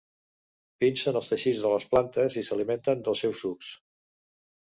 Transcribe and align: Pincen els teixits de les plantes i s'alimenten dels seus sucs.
Pincen 0.83 1.19
els 1.19 1.27
teixits 1.31 1.61
de 1.65 1.73
les 1.73 1.85
plantes 1.91 2.37
i 2.41 2.43
s'alimenten 2.47 3.05
dels 3.09 3.23
seus 3.25 3.43
sucs. 3.45 3.71